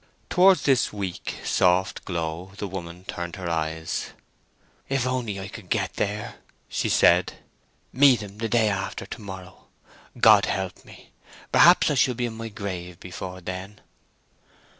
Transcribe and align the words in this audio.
Towards 0.31 0.63
this 0.63 0.91
weak, 0.91 1.35
soft 1.43 2.05
glow 2.05 2.53
the 2.57 2.67
woman 2.67 3.05
turned 3.05 3.35
her 3.35 3.47
eyes. 3.47 4.13
"If 4.89 5.01
I 5.05 5.11
could 5.11 5.37
only 5.37 5.47
get 5.49 5.93
there!" 5.93 6.37
she 6.67 6.89
said. 6.89 7.33
"Meet 7.93 8.21
him 8.23 8.39
the 8.39 8.49
day 8.49 8.67
after 8.67 9.05
to 9.05 9.21
morrow: 9.21 9.67
God 10.19 10.47
help 10.47 10.83
me! 10.83 11.11
Perhaps 11.51 11.91
I 11.91 11.93
shall 11.93 12.15
be 12.15 12.25
in 12.25 12.33
my 12.35 12.49
grave 12.49 12.99
before 12.99 13.41
then." 13.41 13.79